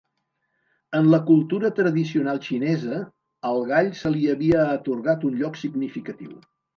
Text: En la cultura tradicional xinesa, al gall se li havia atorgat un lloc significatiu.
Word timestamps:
En 0.99 1.09
la 1.09 1.17
cultura 1.25 1.69
tradicional 1.79 2.41
xinesa, 2.47 3.01
al 3.49 3.61
gall 3.73 3.91
se 3.99 4.11
li 4.15 4.23
havia 4.31 4.65
atorgat 4.79 5.27
un 5.31 5.37
lloc 5.43 5.61
significatiu. 5.65 6.33